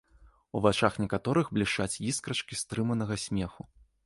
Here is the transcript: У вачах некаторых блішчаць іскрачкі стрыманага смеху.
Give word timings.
У 0.59 0.61
вачах 0.65 0.97
некаторых 1.03 1.53
блішчаць 1.57 2.01
іскрачкі 2.09 2.59
стрыманага 2.63 3.21
смеху. 3.27 3.69